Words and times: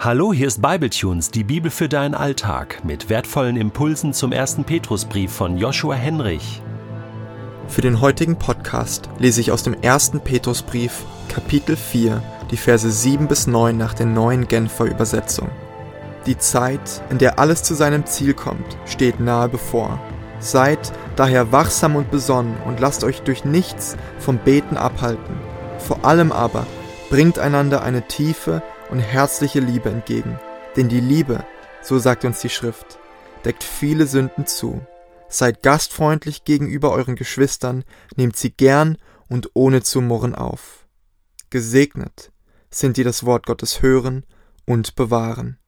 Hallo, 0.00 0.32
hier 0.32 0.46
ist 0.46 0.62
Bibletunes, 0.62 1.32
die 1.32 1.42
Bibel 1.42 1.72
für 1.72 1.88
deinen 1.88 2.14
Alltag, 2.14 2.84
mit 2.84 3.08
wertvollen 3.08 3.56
Impulsen 3.56 4.12
zum 4.12 4.30
ersten 4.30 4.62
Petrusbrief 4.62 5.32
von 5.32 5.58
Joshua 5.58 5.96
Henrich. 5.96 6.62
Für 7.66 7.80
den 7.80 8.00
heutigen 8.00 8.38
Podcast 8.38 9.10
lese 9.18 9.40
ich 9.40 9.50
aus 9.50 9.64
dem 9.64 9.74
ersten 9.82 10.20
Petrusbrief, 10.20 11.04
Kapitel 11.28 11.74
4, 11.74 12.22
die 12.52 12.56
Verse 12.56 12.88
7 12.88 13.26
bis 13.26 13.48
9 13.48 13.76
nach 13.76 13.92
der 13.92 14.06
neuen 14.06 14.46
Genfer 14.46 14.84
Übersetzung. 14.84 15.50
Die 16.26 16.38
Zeit, 16.38 17.02
in 17.10 17.18
der 17.18 17.40
alles 17.40 17.64
zu 17.64 17.74
seinem 17.74 18.06
Ziel 18.06 18.34
kommt, 18.34 18.78
steht 18.86 19.18
nahe 19.18 19.48
bevor. 19.48 20.00
Seid 20.38 20.92
daher 21.16 21.50
wachsam 21.50 21.96
und 21.96 22.12
besonnen 22.12 22.56
und 22.66 22.78
lasst 22.78 23.02
euch 23.02 23.22
durch 23.22 23.44
nichts 23.44 23.96
vom 24.20 24.38
Beten 24.38 24.76
abhalten. 24.76 25.34
Vor 25.80 26.04
allem 26.04 26.30
aber 26.30 26.68
bringt 27.10 27.40
einander 27.40 27.82
eine 27.82 28.06
tiefe 28.06 28.62
und 28.90 28.98
herzliche 28.98 29.60
Liebe 29.60 29.90
entgegen. 29.90 30.38
Denn 30.76 30.88
die 30.88 31.00
Liebe, 31.00 31.44
so 31.82 31.98
sagt 31.98 32.24
uns 32.24 32.40
die 32.40 32.48
Schrift, 32.48 32.98
deckt 33.44 33.64
viele 33.64 34.06
Sünden 34.06 34.46
zu. 34.46 34.80
Seid 35.28 35.62
gastfreundlich 35.62 36.44
gegenüber 36.44 36.92
euren 36.92 37.16
Geschwistern, 37.16 37.84
nehmt 38.16 38.36
sie 38.36 38.50
gern 38.50 38.96
und 39.28 39.50
ohne 39.54 39.82
zu 39.82 40.00
murren 40.00 40.34
auf. 40.34 40.86
Gesegnet 41.50 42.32
sind 42.70 42.96
die 42.96 43.04
das 43.04 43.24
Wort 43.24 43.46
Gottes 43.46 43.82
hören 43.82 44.24
und 44.66 44.94
bewahren. 44.94 45.58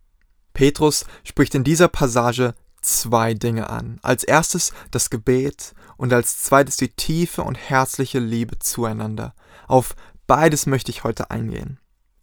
Petrus 0.52 1.06
spricht 1.24 1.54
in 1.54 1.64
dieser 1.64 1.88
Passage 1.88 2.54
zwei 2.82 3.34
Dinge 3.34 3.70
an. 3.70 3.98
Als 4.02 4.24
erstes 4.24 4.72
das 4.90 5.10
Gebet 5.10 5.74
und 5.96 6.12
als 6.12 6.42
zweites 6.42 6.76
die 6.76 6.88
tiefe 6.88 7.42
und 7.42 7.56
herzliche 7.56 8.18
Liebe 8.18 8.58
zueinander. 8.58 9.34
Auf 9.68 9.94
beides 10.26 10.66
möchte 10.66 10.90
ich 10.90 11.04
heute 11.04 11.30
eingehen. 11.30 11.78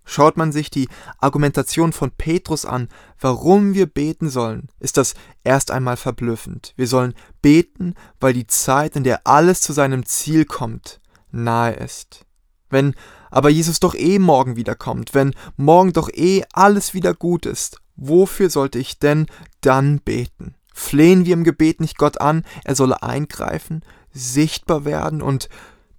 Schaut 0.10 0.38
man 0.38 0.54
sich 0.54 0.72
die 0.72 0.88
Argumentation 1.20 1.92
von 1.92 2.12
Petrus 2.12 2.64
an, 2.64 2.88
warum 3.20 3.74
wir 3.74 3.88
beten 3.88 4.30
sollen, 4.30 4.70
ist 4.80 4.96
das 4.96 5.16
erst 5.44 5.70
einmal 5.70 5.98
verblüffend. 5.98 6.74
Wir 6.78 6.88
sollen 6.88 7.14
beten, 7.42 7.94
weil 8.22 8.32
die 8.32 8.48
Zeit, 8.48 8.96
in 8.96 9.04
der 9.04 9.28
alles 9.28 9.60
zu 9.60 9.74
seinem 9.74 10.06
Ziel 10.06 10.46
kommt, 10.46 11.02
nahe 11.30 11.74
ist. 11.74 12.26
Wenn 12.70 12.96
aber 13.30 13.50
Jesus 13.50 13.82
doch 13.82 13.96
eh 13.96 14.18
morgen 14.18 14.56
wiederkommt, 14.56 15.14
wenn 15.14 15.36
morgen 15.58 15.92
doch 15.92 16.10
eh 16.14 16.44
alles 16.54 16.94
wieder 16.94 17.14
gut 17.14 17.46
ist, 17.46 17.82
wofür 17.98 18.50
sollte 18.50 18.80
ich 18.80 19.00
denn 19.00 19.28
dann 19.60 20.00
beten? 20.00 20.56
Flehen 20.74 21.26
wir 21.26 21.34
im 21.34 21.44
Gebet 21.44 21.82
nicht 21.82 21.98
Gott 21.98 22.22
an, 22.22 22.46
er 22.64 22.76
solle 22.76 23.04
eingreifen, 23.04 23.84
sichtbar 24.14 24.86
werden 24.86 25.22
und 25.22 25.50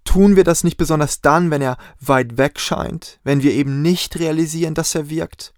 Tun 0.08 0.36
wir 0.36 0.44
das 0.44 0.64
nicht 0.64 0.78
besonders 0.78 1.20
dann, 1.20 1.50
wenn 1.50 1.60
er 1.60 1.76
weit 2.00 2.38
weg 2.38 2.58
scheint, 2.58 3.20
wenn 3.24 3.42
wir 3.42 3.52
eben 3.52 3.82
nicht 3.82 4.18
realisieren, 4.18 4.72
dass 4.72 4.94
er 4.94 5.10
wirkt? 5.10 5.52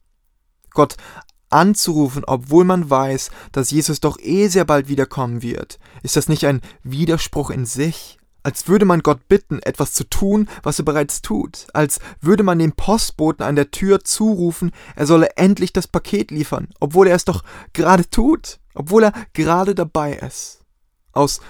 Gott 0.71 0.97
anzurufen, 1.51 2.25
obwohl 2.27 2.65
man 2.65 2.91
weiß, 2.91 3.31
dass 3.53 3.71
Jesus 3.71 4.01
doch 4.01 4.19
eh 4.19 4.49
sehr 4.49 4.65
bald 4.65 4.89
wiederkommen 4.89 5.43
wird, 5.43 5.79
ist 6.03 6.17
das 6.17 6.29
nicht 6.29 6.47
ein 6.47 6.63
Widerspruch 6.83 7.51
in 7.51 7.65
sich? 7.65 8.19
Als 8.43 8.67
würde 8.67 8.87
man 8.87 9.05
Gott 9.05 9.29
bitten, 9.29 9.61
etwas 9.63 9.93
zu 9.93 10.03
tun, 10.03 10.49
was 10.65 10.81
er 10.81 10.85
bereits 10.85 11.23
tut, 11.23 11.69
als 11.73 12.01
würde 12.21 12.43
man 12.43 12.59
dem 12.59 12.73
Postboten 12.73 13.47
an 13.47 13.55
der 13.55 13.71
Tür 13.71 14.03
zurufen, 14.03 14.73
er 14.97 15.07
solle 15.07 15.37
endlich 15.37 15.73
das 15.73 15.87
Paket 15.87 16.33
liefern, 16.33 16.71
obwohl 16.81 17.07
er 17.07 17.15
es 17.15 17.25
doch 17.25 17.45
gerade 17.73 18.11
tut, 18.11 18.59
obwohl 18.75 19.05
er 19.05 19.13
gerade 19.33 19.77
dabei 19.77 20.15
ist. 20.15 20.65
Aus 21.13 21.41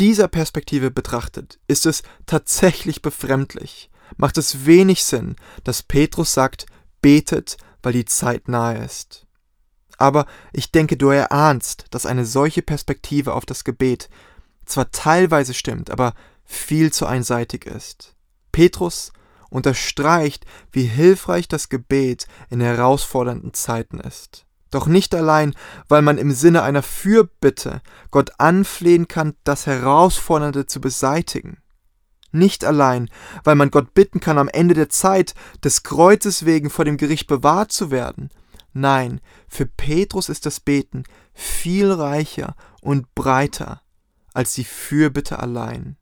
dieser 0.00 0.28
Perspektive 0.28 0.90
betrachtet, 0.90 1.58
ist 1.66 1.86
es 1.86 2.02
tatsächlich 2.26 3.02
befremdlich, 3.02 3.90
macht 4.16 4.38
es 4.38 4.66
wenig 4.66 5.04
Sinn, 5.04 5.36
dass 5.64 5.82
Petrus 5.82 6.32
sagt, 6.32 6.66
betet, 7.02 7.56
weil 7.82 7.92
die 7.92 8.04
Zeit 8.04 8.48
nahe 8.48 8.84
ist. 8.84 9.26
Aber 9.98 10.26
ich 10.52 10.70
denke, 10.70 10.96
du 10.96 11.08
erahnst, 11.08 11.86
dass 11.90 12.06
eine 12.06 12.24
solche 12.24 12.62
Perspektive 12.62 13.34
auf 13.34 13.44
das 13.44 13.64
Gebet 13.64 14.08
zwar 14.64 14.90
teilweise 14.90 15.54
stimmt, 15.54 15.90
aber 15.90 16.14
viel 16.44 16.92
zu 16.92 17.06
einseitig 17.06 17.66
ist. 17.66 18.14
Petrus 18.52 19.12
unterstreicht, 19.50 20.44
wie 20.72 20.84
hilfreich 20.84 21.48
das 21.48 21.68
Gebet 21.68 22.26
in 22.50 22.60
herausfordernden 22.60 23.54
Zeiten 23.54 23.98
ist. 23.98 24.46
Doch 24.70 24.86
nicht 24.86 25.14
allein, 25.14 25.54
weil 25.88 26.02
man 26.02 26.18
im 26.18 26.32
Sinne 26.32 26.62
einer 26.62 26.82
Fürbitte 26.82 27.80
Gott 28.10 28.32
anflehen 28.38 29.08
kann, 29.08 29.34
das 29.44 29.66
Herausfordernde 29.66 30.66
zu 30.66 30.80
beseitigen. 30.80 31.58
Nicht 32.30 32.64
allein, 32.64 33.08
weil 33.44 33.54
man 33.54 33.70
Gott 33.70 33.94
bitten 33.94 34.20
kann, 34.20 34.36
am 34.36 34.48
Ende 34.48 34.74
der 34.74 34.90
Zeit 34.90 35.34
des 35.64 35.82
Kreuzes 35.82 36.44
wegen 36.44 36.68
vor 36.68 36.84
dem 36.84 36.98
Gericht 36.98 37.26
bewahrt 37.26 37.72
zu 37.72 37.90
werden. 37.90 38.28
Nein, 38.74 39.20
für 39.48 39.64
Petrus 39.64 40.28
ist 40.28 40.44
das 40.44 40.60
Beten 40.60 41.04
viel 41.32 41.90
reicher 41.90 42.54
und 42.82 43.14
breiter 43.14 43.80
als 44.34 44.52
die 44.52 44.64
Fürbitte 44.64 45.38
allein. 45.38 45.96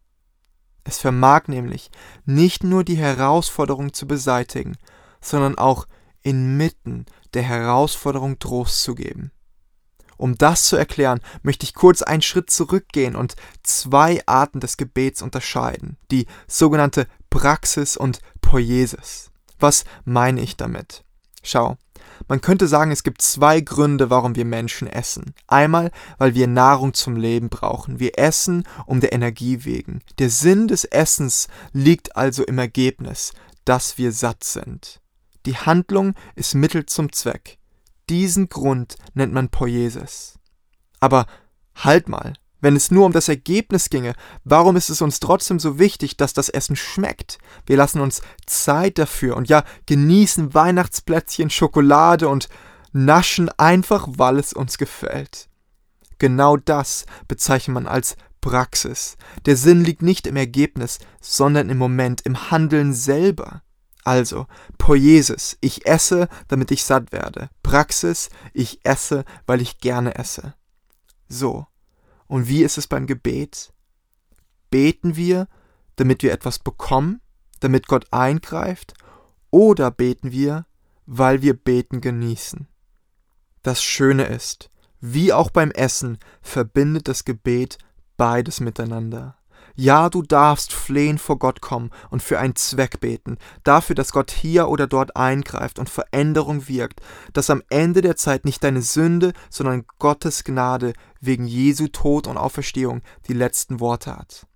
Es 0.82 0.98
vermag 0.98 1.48
nämlich 1.48 1.90
nicht 2.24 2.64
nur 2.64 2.84
die 2.84 2.96
Herausforderung 2.96 3.92
zu 3.92 4.06
beseitigen, 4.06 4.76
sondern 5.20 5.58
auch 5.58 5.86
inmitten 6.26 7.06
der 7.34 7.44
Herausforderung 7.44 8.40
Trost 8.40 8.82
zu 8.82 8.96
geben. 8.96 9.30
Um 10.16 10.36
das 10.36 10.64
zu 10.64 10.76
erklären, 10.76 11.20
möchte 11.42 11.64
ich 11.64 11.74
kurz 11.74 12.02
einen 12.02 12.22
Schritt 12.22 12.50
zurückgehen 12.50 13.14
und 13.14 13.36
zwei 13.62 14.26
Arten 14.26 14.58
des 14.58 14.76
Gebets 14.76 15.22
unterscheiden, 15.22 15.98
die 16.10 16.26
sogenannte 16.48 17.06
Praxis 17.30 17.96
und 17.96 18.20
Poiesis. 18.40 19.30
Was 19.60 19.84
meine 20.04 20.40
ich 20.40 20.56
damit? 20.56 21.04
Schau, 21.44 21.76
man 22.26 22.40
könnte 22.40 22.66
sagen, 22.66 22.90
es 22.90 23.04
gibt 23.04 23.22
zwei 23.22 23.60
Gründe, 23.60 24.10
warum 24.10 24.34
wir 24.34 24.46
Menschen 24.46 24.88
essen. 24.88 25.32
Einmal, 25.46 25.92
weil 26.18 26.34
wir 26.34 26.48
Nahrung 26.48 26.92
zum 26.92 27.14
Leben 27.14 27.50
brauchen. 27.50 28.00
Wir 28.00 28.18
essen 28.18 28.64
um 28.86 29.00
der 29.00 29.12
Energie 29.12 29.64
wegen. 29.64 30.00
Der 30.18 30.30
Sinn 30.30 30.66
des 30.66 30.84
Essens 30.84 31.46
liegt 31.72 32.16
also 32.16 32.42
im 32.42 32.58
Ergebnis, 32.58 33.32
dass 33.64 33.96
wir 33.96 34.10
satt 34.10 34.42
sind. 34.42 35.00
Die 35.46 35.56
Handlung 35.56 36.14
ist 36.34 36.54
Mittel 36.54 36.86
zum 36.86 37.12
Zweck. 37.12 37.58
Diesen 38.10 38.48
Grund 38.48 38.96
nennt 39.14 39.32
man 39.32 39.48
Poiesis. 39.48 40.38
Aber 41.00 41.26
halt 41.76 42.08
mal, 42.08 42.34
wenn 42.60 42.74
es 42.74 42.90
nur 42.90 43.06
um 43.06 43.12
das 43.12 43.28
Ergebnis 43.28 43.90
ginge, 43.90 44.14
warum 44.42 44.76
ist 44.76 44.90
es 44.90 45.02
uns 45.02 45.20
trotzdem 45.20 45.60
so 45.60 45.78
wichtig, 45.78 46.16
dass 46.16 46.32
das 46.32 46.48
Essen 46.48 46.74
schmeckt? 46.74 47.38
Wir 47.64 47.76
lassen 47.76 48.00
uns 48.00 48.22
Zeit 48.46 48.98
dafür 48.98 49.36
und 49.36 49.48
ja, 49.48 49.62
genießen 49.86 50.52
Weihnachtsplätzchen, 50.52 51.50
Schokolade 51.50 52.28
und 52.28 52.48
naschen 52.92 53.48
einfach, 53.50 54.08
weil 54.10 54.38
es 54.38 54.52
uns 54.52 54.78
gefällt. 54.78 55.48
Genau 56.18 56.56
das 56.56 57.06
bezeichnet 57.28 57.74
man 57.74 57.86
als 57.86 58.16
Praxis. 58.40 59.16
Der 59.44 59.56
Sinn 59.56 59.84
liegt 59.84 60.02
nicht 60.02 60.26
im 60.26 60.36
Ergebnis, 60.36 60.98
sondern 61.20 61.70
im 61.70 61.78
Moment, 61.78 62.22
im 62.22 62.50
Handeln 62.50 62.94
selber. 62.94 63.62
Also, 64.06 64.46
Poiesis, 64.78 65.58
ich 65.60 65.84
esse, 65.84 66.28
damit 66.46 66.70
ich 66.70 66.84
satt 66.84 67.10
werde. 67.10 67.50
Praxis, 67.64 68.30
ich 68.52 68.78
esse, 68.84 69.24
weil 69.46 69.60
ich 69.60 69.80
gerne 69.80 70.14
esse. 70.14 70.54
So. 71.28 71.66
Und 72.28 72.46
wie 72.46 72.62
ist 72.62 72.78
es 72.78 72.86
beim 72.86 73.08
Gebet? 73.08 73.72
Beten 74.70 75.16
wir, 75.16 75.48
damit 75.96 76.22
wir 76.22 76.32
etwas 76.32 76.60
bekommen, 76.60 77.20
damit 77.58 77.88
Gott 77.88 78.06
eingreift, 78.12 78.94
oder 79.50 79.90
beten 79.90 80.30
wir, 80.30 80.66
weil 81.06 81.42
wir 81.42 81.54
beten 81.54 82.00
genießen? 82.00 82.68
Das 83.64 83.82
Schöne 83.82 84.26
ist, 84.26 84.70
wie 85.00 85.32
auch 85.32 85.50
beim 85.50 85.72
Essen 85.72 86.18
verbindet 86.42 87.08
das 87.08 87.24
Gebet 87.24 87.78
beides 88.16 88.60
miteinander. 88.60 89.35
Ja, 89.78 90.08
du 90.08 90.22
darfst 90.22 90.72
flehen 90.72 91.18
vor 91.18 91.38
Gott 91.38 91.60
kommen 91.60 91.90
und 92.08 92.22
für 92.22 92.38
einen 92.38 92.56
Zweck 92.56 92.98
beten, 93.00 93.36
dafür, 93.62 93.94
dass 93.94 94.10
Gott 94.10 94.30
hier 94.30 94.68
oder 94.68 94.86
dort 94.86 95.16
eingreift 95.16 95.78
und 95.78 95.90
Veränderung 95.90 96.66
wirkt, 96.66 97.00
dass 97.34 97.50
am 97.50 97.62
Ende 97.68 98.00
der 98.00 98.16
Zeit 98.16 98.46
nicht 98.46 98.64
deine 98.64 98.80
Sünde, 98.80 99.34
sondern 99.50 99.84
Gottes 99.98 100.44
Gnade 100.44 100.94
wegen 101.20 101.46
Jesu 101.46 101.88
Tod 101.88 102.26
und 102.26 102.38
Auferstehung 102.38 103.02
die 103.28 103.34
letzten 103.34 103.78
Worte 103.78 104.16
hat. 104.16 104.46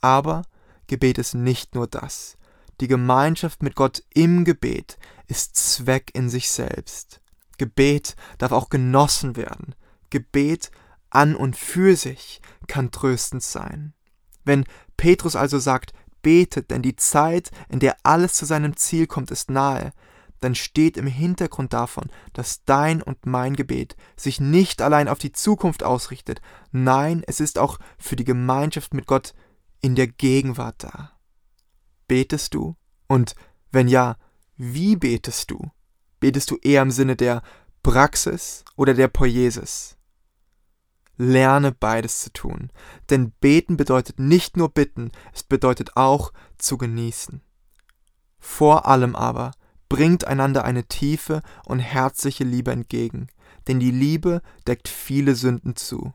Aber 0.00 0.42
Gebet 0.86 1.18
ist 1.18 1.34
nicht 1.34 1.74
nur 1.74 1.88
das. 1.88 2.36
Die 2.80 2.88
Gemeinschaft 2.88 3.64
mit 3.64 3.74
Gott 3.74 4.04
im 4.14 4.44
Gebet 4.44 4.98
ist 5.26 5.56
Zweck 5.56 6.12
in 6.14 6.30
sich 6.30 6.48
selbst. 6.48 7.20
Gebet 7.58 8.14
darf 8.38 8.52
auch 8.52 8.70
genossen 8.70 9.34
werden. 9.34 9.74
Gebet 10.10 10.70
an 11.10 11.34
und 11.34 11.56
für 11.56 11.96
sich 11.96 12.40
kann 12.68 12.92
tröstend 12.92 13.42
sein. 13.42 13.94
Wenn 14.44 14.64
Petrus 14.96 15.36
also 15.36 15.58
sagt, 15.58 15.92
betet, 16.22 16.70
denn 16.70 16.82
die 16.82 16.96
Zeit, 16.96 17.50
in 17.68 17.80
der 17.80 17.96
alles 18.02 18.34
zu 18.34 18.44
seinem 18.44 18.76
Ziel 18.76 19.06
kommt, 19.06 19.30
ist 19.30 19.50
nahe, 19.50 19.92
dann 20.40 20.54
steht 20.54 20.96
im 20.96 21.06
Hintergrund 21.06 21.72
davon, 21.72 22.08
dass 22.32 22.64
dein 22.64 23.02
und 23.02 23.26
mein 23.26 23.54
Gebet 23.54 23.96
sich 24.16 24.40
nicht 24.40 24.82
allein 24.82 25.08
auf 25.08 25.18
die 25.18 25.32
Zukunft 25.32 25.82
ausrichtet, 25.82 26.40
nein, 26.72 27.22
es 27.26 27.40
ist 27.40 27.58
auch 27.58 27.78
für 27.98 28.16
die 28.16 28.24
Gemeinschaft 28.24 28.94
mit 28.94 29.06
Gott 29.06 29.34
in 29.80 29.94
der 29.94 30.06
Gegenwart 30.06 30.82
da. 30.84 31.12
Betest 32.08 32.54
du? 32.54 32.76
Und 33.06 33.34
wenn 33.70 33.88
ja, 33.88 34.16
wie 34.56 34.96
betest 34.96 35.50
du? 35.50 35.70
Betest 36.20 36.50
du 36.50 36.56
eher 36.56 36.82
im 36.82 36.90
Sinne 36.90 37.16
der 37.16 37.42
Praxis 37.82 38.64
oder 38.76 38.94
der 38.94 39.08
Poiesis? 39.08 39.96
Lerne 41.22 41.70
beides 41.70 42.20
zu 42.20 42.32
tun, 42.32 42.70
denn 43.10 43.32
beten 43.40 43.76
bedeutet 43.76 44.18
nicht 44.18 44.56
nur 44.56 44.70
bitten, 44.70 45.12
es 45.34 45.42
bedeutet 45.42 45.94
auch 45.96 46.32
zu 46.56 46.78
genießen. 46.78 47.42
Vor 48.38 48.86
allem 48.86 49.14
aber 49.14 49.50
bringt 49.90 50.24
einander 50.24 50.64
eine 50.64 50.84
tiefe 50.84 51.42
und 51.66 51.78
herzliche 51.78 52.44
Liebe 52.44 52.72
entgegen, 52.72 53.26
denn 53.68 53.80
die 53.80 53.90
Liebe 53.90 54.40
deckt 54.66 54.88
viele 54.88 55.34
Sünden 55.34 55.76
zu. 55.76 56.14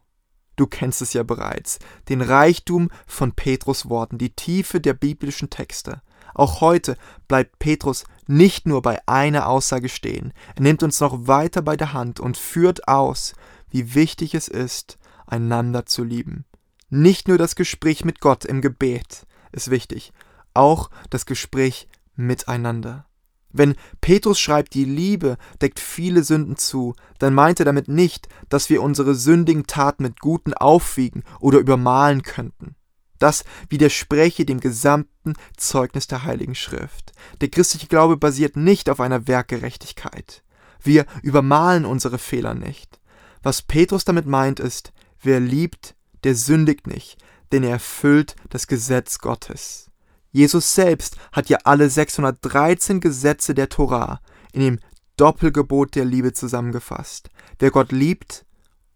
Du 0.56 0.66
kennst 0.66 1.04
es 1.04 1.14
ja 1.14 1.22
bereits, 1.22 1.78
den 2.10 2.22
Reichtum 2.22 2.90
von 3.06 3.34
Petrus 3.34 3.88
Worten, 3.88 4.18
die 4.18 4.32
Tiefe 4.32 4.82
der 4.82 4.96
biblischen 4.96 5.52
Texte. 5.52 6.02
Auch 6.34 6.62
heute 6.62 6.98
bleibt 7.28 7.60
Petrus 7.60 8.06
nicht 8.26 8.66
nur 8.66 8.82
bei 8.82 9.00
einer 9.08 9.48
Aussage 9.48 9.90
stehen, 9.90 10.34
er 10.56 10.64
nimmt 10.64 10.82
uns 10.82 11.00
noch 11.00 11.28
weiter 11.28 11.62
bei 11.62 11.78
der 11.78 11.94
Hand 11.94 12.20
und 12.20 12.38
führt 12.38 12.88
aus, 12.88 13.36
wie 13.76 13.94
wichtig 13.94 14.34
es 14.36 14.48
ist, 14.48 14.98
einander 15.28 15.86
zu 15.86 16.06
lieben. 16.06 16.46
Nicht 16.90 17.28
nur 17.28 17.38
das 17.38 17.58
Gespräch 17.58 18.06
mit 18.06 18.22
Gott 18.22 18.46
im 18.46 18.62
Gebet 18.62 19.28
ist 19.52 19.70
wichtig, 19.70 20.14
auch 20.54 20.90
das 21.10 21.26
Gespräch 21.26 21.90
miteinander. 22.16 23.06
Wenn 23.52 23.76
Petrus 24.00 24.40
schreibt, 24.40 24.76
die 24.76 24.86
Liebe 24.86 25.36
deckt 25.62 25.82
viele 25.82 26.24
Sünden 26.24 26.56
zu, 26.56 26.96
dann 27.20 27.34
meint 27.34 27.60
er 27.60 27.66
damit 27.66 27.90
nicht, 27.90 28.30
dass 28.48 28.70
wir 28.70 28.82
unsere 28.82 29.14
sündigen 29.14 29.68
Taten 29.68 30.04
mit 30.04 30.22
guten 30.22 30.54
aufwiegen 30.54 31.26
oder 31.42 31.60
übermalen 31.60 32.22
könnten. 32.24 32.76
Das 33.20 33.44
widerspräche 33.68 34.46
dem 34.46 34.62
gesamten 34.62 35.34
Zeugnis 35.58 36.08
der 36.08 36.24
Heiligen 36.24 36.56
Schrift. 36.56 37.12
Der 37.42 37.50
christliche 37.50 37.88
Glaube 37.88 38.16
basiert 38.16 38.56
nicht 38.56 38.90
auf 38.90 39.02
einer 39.02 39.28
Werkgerechtigkeit. 39.28 40.46
Wir 40.82 41.06
übermalen 41.24 41.84
unsere 41.84 42.20
Fehler 42.20 42.54
nicht. 42.54 43.02
Was 43.46 43.62
Petrus 43.62 44.06
damit 44.06 44.26
meint 44.26 44.60
ist, 44.60 44.92
wer 45.22 45.40
liebt, 45.40 45.94
der 46.24 46.34
sündigt 46.34 46.88
nicht, 46.88 47.24
denn 47.52 47.62
er 47.62 47.74
erfüllt 47.74 48.36
das 48.50 48.66
Gesetz 48.66 49.20
Gottes. 49.20 49.92
Jesus 50.32 50.74
selbst 50.74 51.18
hat 51.32 51.48
ja 51.50 51.60
alle 51.64 51.88
613 51.88 53.02
Gesetze 53.02 53.54
der 53.54 53.70
Torah 53.70 54.20
in 54.52 54.62
dem 54.62 54.80
Doppelgebot 55.18 55.94
der 55.94 56.06
Liebe 56.06 56.34
zusammengefasst. 56.34 57.30
Wer 57.60 57.70
Gott 57.70 57.92
liebt 57.92 58.48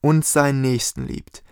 und 0.01 0.25
seinen 0.25 0.62
Nächsten 0.62 1.06
liebt, 1.06 1.44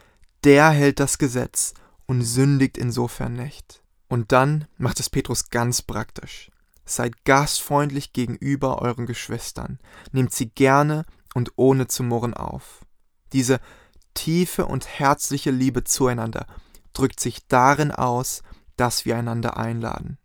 der 0.44 0.72
hält 0.72 1.00
das 1.00 1.20
Gesetz 1.20 1.76
und 2.08 2.24
sündigt 2.24 2.80
insofern 2.80 3.34
nicht. 3.34 3.84
Und 4.08 4.32
dann 4.32 4.66
macht 4.80 5.00
es 5.00 5.12
Petrus 5.12 5.52
ganz 5.52 5.84
praktisch. 5.84 6.50
Seid 6.84 7.26
gastfreundlich 7.26 8.12
gegenüber 8.12 8.82
euren 8.82 9.06
Geschwistern, 9.06 9.78
nehmt 10.12 10.34
sie 10.34 10.50
gerne 10.50 11.06
und 11.36 11.52
ohne 11.58 11.86
zu 11.86 12.02
murren 12.02 12.34
auf. 12.34 12.87
Diese 13.34 13.60
tiefe 14.14 14.66
und 14.66 14.88
herzliche 14.88 15.52
Liebe 15.52 15.84
zueinander 15.84 16.48
drückt 16.94 17.20
sich 17.20 17.48
darin 17.48 17.92
aus, 17.92 18.42
dass 18.76 19.06
wir 19.06 19.18
einander 19.18 19.58
einladen. 19.58 20.18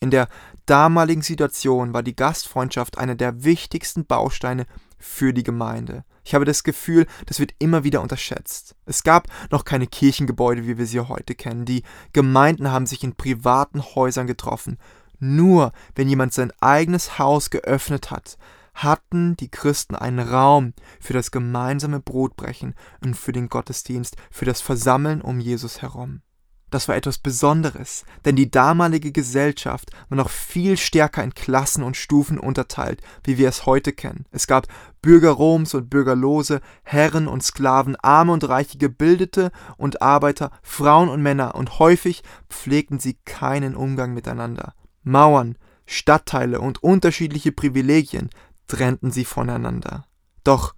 In 0.00 0.10
der 0.10 0.28
damaligen 0.64 1.22
Situation 1.22 1.92
war 1.92 2.02
die 2.02 2.16
Gastfreundschaft 2.16 2.96
einer 2.96 3.14
der 3.14 3.44
wichtigsten 3.44 4.06
Bausteine 4.06 4.66
für 4.98 5.34
die 5.34 5.42
Gemeinde. 5.42 6.04
Ich 6.24 6.34
habe 6.34 6.44
das 6.44 6.64
Gefühl, 6.64 7.06
das 7.26 7.38
wird 7.38 7.54
immer 7.58 7.84
wieder 7.84 8.00
unterschätzt. 8.00 8.76
Es 8.86 9.02
gab 9.02 9.28
noch 9.50 9.64
keine 9.64 9.86
Kirchengebäude, 9.86 10.66
wie 10.66 10.78
wir 10.78 10.86
sie 10.86 11.00
heute 11.00 11.34
kennen. 11.34 11.64
Die 11.64 11.82
Gemeinden 12.12 12.70
haben 12.70 12.86
sich 12.86 13.02
in 13.04 13.14
privaten 13.14 13.82
Häusern 13.82 14.26
getroffen. 14.26 14.78
Nur 15.18 15.72
wenn 15.94 16.08
jemand 16.08 16.32
sein 16.32 16.52
eigenes 16.60 17.18
Haus 17.18 17.50
geöffnet 17.50 18.10
hat, 18.10 18.38
hatten 18.82 19.36
die 19.36 19.50
Christen 19.50 19.94
einen 19.94 20.20
Raum 20.20 20.74
für 21.00 21.12
das 21.12 21.30
gemeinsame 21.30 22.00
Brotbrechen 22.00 22.74
und 23.04 23.16
für 23.16 23.32
den 23.32 23.48
Gottesdienst, 23.48 24.16
für 24.30 24.44
das 24.44 24.60
Versammeln 24.60 25.20
um 25.20 25.40
Jesus 25.40 25.82
herum. 25.82 26.22
Das 26.70 26.86
war 26.86 26.94
etwas 26.94 27.18
Besonderes, 27.18 28.04
denn 28.24 28.36
die 28.36 28.50
damalige 28.50 29.10
Gesellschaft 29.10 29.90
war 30.08 30.16
noch 30.16 30.30
viel 30.30 30.76
stärker 30.76 31.22
in 31.24 31.34
Klassen 31.34 31.82
und 31.82 31.96
Stufen 31.96 32.38
unterteilt, 32.38 33.02
wie 33.24 33.38
wir 33.38 33.48
es 33.48 33.66
heute 33.66 33.92
kennen. 33.92 34.24
Es 34.30 34.46
gab 34.46 34.68
Bürger 35.02 35.30
Roms 35.30 35.74
und 35.74 35.90
Bürgerlose, 35.90 36.60
Herren 36.84 37.26
und 37.26 37.42
Sklaven, 37.42 37.96
Arme 37.96 38.32
und 38.32 38.48
Reiche, 38.48 38.78
Gebildete 38.78 39.50
und 39.78 40.00
Arbeiter, 40.00 40.52
Frauen 40.62 41.08
und 41.08 41.22
Männer, 41.22 41.56
und 41.56 41.80
häufig 41.80 42.22
pflegten 42.48 43.00
sie 43.00 43.18
keinen 43.24 43.74
Umgang 43.74 44.14
miteinander. 44.14 44.74
Mauern, 45.02 45.58
Stadtteile 45.86 46.60
und 46.60 46.84
unterschiedliche 46.84 47.50
Privilegien 47.50 48.30
trennten 48.70 49.10
sie 49.10 49.24
voneinander. 49.24 50.06
Doch 50.44 50.74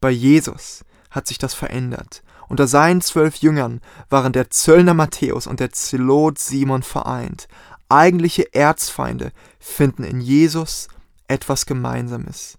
bei 0.00 0.10
Jesus 0.10 0.84
hat 1.10 1.26
sich 1.26 1.38
das 1.38 1.54
verändert. 1.54 2.22
Unter 2.48 2.66
seinen 2.66 3.00
zwölf 3.00 3.36
Jüngern 3.36 3.80
waren 4.08 4.32
der 4.32 4.50
Zöllner 4.50 4.94
Matthäus 4.94 5.46
und 5.46 5.60
der 5.60 5.70
Zelot 5.70 6.38
Simon 6.38 6.82
vereint. 6.82 7.48
Eigentliche 7.88 8.52
Erzfeinde 8.54 9.30
finden 9.58 10.04
in 10.04 10.20
Jesus 10.20 10.88
etwas 11.28 11.66
Gemeinsames. 11.66 12.58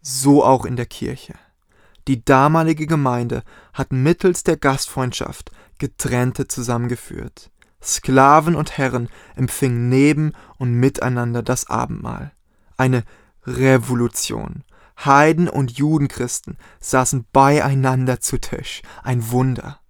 So 0.00 0.44
auch 0.44 0.64
in 0.64 0.76
der 0.76 0.86
Kirche. 0.86 1.34
Die 2.08 2.24
damalige 2.24 2.86
Gemeinde 2.86 3.42
hat 3.72 3.92
mittels 3.92 4.42
der 4.42 4.56
Gastfreundschaft 4.56 5.52
Getrennte 5.78 6.48
zusammengeführt. 6.48 7.50
Sklaven 7.82 8.54
und 8.54 8.78
Herren 8.78 9.08
empfingen 9.36 9.88
neben 9.88 10.32
und 10.58 10.74
miteinander 10.74 11.42
das 11.42 11.68
Abendmahl. 11.68 12.32
Eine 12.76 13.04
Revolution. 13.46 14.64
Heiden 15.04 15.48
und 15.48 15.72
Judenchristen 15.72 16.56
saßen 16.80 17.26
beieinander 17.32 18.20
zu 18.20 18.38
Tisch. 18.38 18.82
Ein 19.02 19.30
Wunder. 19.30 19.80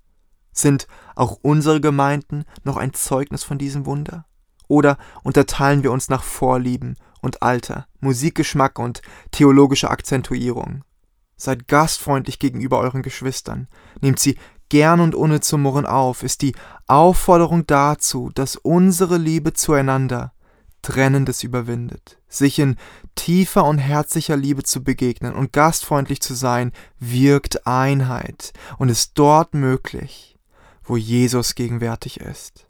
Sind 0.53 0.87
auch 1.17 1.39
unsere 1.43 1.81
Gemeinden 1.81 2.45
noch 2.65 2.77
ein 2.77 2.95
Zeugnis 2.95 3.45
von 3.45 3.59
diesem 3.59 3.87
Wunder? 3.87 4.27
Oder 4.69 4.97
unterteilen 5.23 5.83
wir 5.83 5.93
uns 5.93 6.09
nach 6.09 6.23
Vorlieben 6.23 6.97
und 7.21 7.43
Alter, 7.43 7.87
Musikgeschmack 8.01 8.79
und 8.79 9.03
theologischer 9.31 9.91
Akzentuierung? 9.91 10.85
Seid 11.37 11.69
gastfreundlich 11.69 12.39
gegenüber 12.39 12.79
euren 12.79 13.03
Geschwistern, 13.03 13.69
nehmt 14.01 14.19
sie 14.19 14.39
gern 14.69 15.01
und 15.01 15.15
ohne 15.15 15.41
zu 15.41 15.59
murren 15.59 15.85
auf, 15.85 16.23
ist 16.23 16.41
die 16.41 16.55
Aufforderung 16.87 17.67
dazu, 17.67 18.31
dass 18.35 18.57
unsere 18.57 19.19
Liebe 19.19 19.53
zueinander 19.53 20.31
Trennendes 20.82 21.43
überwindet. 21.43 22.19
Sich 22.29 22.58
in 22.58 22.76
tiefer 23.14 23.64
und 23.64 23.79
herzlicher 23.79 24.36
Liebe 24.36 24.62
zu 24.65 24.82
begegnen 24.82 25.32
und 25.34 25.53
gastfreundlich 25.53 26.20
zu 26.20 26.34
sein, 26.34 26.72
wirkt 26.98 27.67
Einheit 27.67 28.53
und 28.79 28.89
ist 28.89 29.12
dort 29.15 29.55
möglich, 29.55 30.36
wo 30.82 30.96
Jesus 30.96 31.55
gegenwärtig 31.55 32.20
ist. 32.20 32.67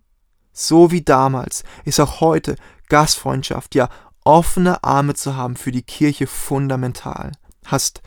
So 0.53 0.91
wie 0.91 1.03
damals 1.03 1.65
ist 1.85 1.99
auch 1.99 2.21
heute 2.21 2.57
Gastfreundschaft, 2.89 3.75
ja 3.75 3.89
offene 4.25 4.85
Arme 4.85 5.15
zu 5.15 5.37
haben 5.37 5.57
für 5.57 5.73
die 5.73 5.83
Kirche 5.83 6.27
fundamental. 6.27 7.33
Hast 7.65 8.03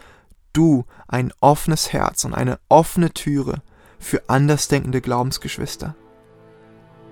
du 0.53 0.85
ein 1.07 1.33
offenes 1.41 1.91
Herz 1.91 2.24
und 2.24 2.33
eine 2.33 2.59
offene 2.69 3.12
Türe 3.12 3.62
für 4.00 4.29
andersdenkende 4.29 5.01
Glaubensgeschwister? 5.01 5.95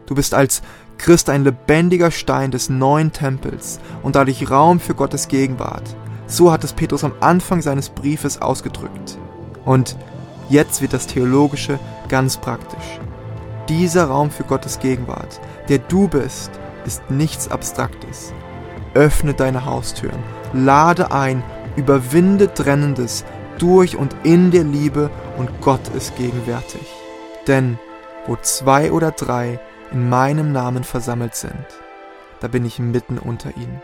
Du 0.05 0.15
bist 0.15 0.33
als 0.33 0.61
Christ 0.97 1.29
ein 1.29 1.43
lebendiger 1.43 2.11
Stein 2.11 2.51
des 2.51 2.69
neuen 2.69 3.11
Tempels 3.11 3.79
und 4.03 4.15
dadurch 4.15 4.49
Raum 4.49 4.79
für 4.79 4.93
Gottes 4.93 5.27
Gegenwart. 5.27 5.95
So 6.27 6.51
hat 6.51 6.63
es 6.63 6.73
Petrus 6.73 7.03
am 7.03 7.13
Anfang 7.19 7.61
seines 7.61 7.89
Briefes 7.89 8.41
ausgedrückt. 8.41 9.17
Und 9.65 9.97
jetzt 10.49 10.81
wird 10.81 10.93
das 10.93 11.07
Theologische 11.07 11.79
ganz 12.09 12.37
praktisch. 12.37 12.99
Dieser 13.69 14.05
Raum 14.05 14.29
für 14.31 14.43
Gottes 14.43 14.79
Gegenwart, 14.79 15.39
der 15.69 15.79
du 15.79 16.07
bist, 16.07 16.51
ist 16.85 17.09
nichts 17.09 17.49
Abstraktes. 17.49 18.33
Öffne 18.93 19.33
deine 19.33 19.65
Haustüren, 19.65 20.19
lade 20.53 21.11
ein, 21.11 21.43
überwinde 21.75 22.53
Trennendes 22.53 23.25
durch 23.57 23.95
und 23.95 24.15
in 24.23 24.51
der 24.51 24.63
Liebe 24.63 25.09
und 25.37 25.49
Gott 25.61 25.87
ist 25.95 26.15
gegenwärtig. 26.15 26.87
Denn 27.47 27.79
wo 28.27 28.37
zwei 28.41 28.91
oder 28.91 29.11
drei 29.11 29.59
in 29.93 30.09
meinem 30.09 30.51
Namen 30.51 30.83
versammelt 30.83 31.35
sind, 31.35 31.65
da 32.41 32.47
bin 32.47 32.65
ich 32.65 32.79
mitten 32.79 33.19
unter 33.19 33.55
ihnen. 33.55 33.81